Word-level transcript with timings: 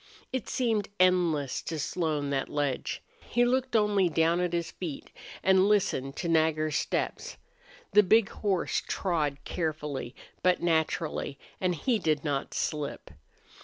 It 0.33 0.49
seemed 0.49 0.89
endless 0.99 1.61
to 1.61 1.77
Slone, 1.77 2.31
that 2.31 2.49
ledge. 2.49 3.03
He 3.19 3.45
looked 3.45 3.75
only 3.75 4.09
down 4.09 4.39
at 4.39 4.51
his 4.51 4.71
feet 4.71 5.11
and 5.43 5.69
listened 5.69 6.15
to 6.15 6.27
Nagger's 6.27 6.75
steps. 6.75 7.37
The 7.91 8.01
big 8.01 8.29
horse 8.29 8.81
trod 8.87 9.37
carefully, 9.45 10.15
but 10.41 10.59
naturally, 10.59 11.37
and 11.59 11.75
he 11.75 11.99
did 11.99 12.23
not 12.23 12.55
slip. 12.55 13.11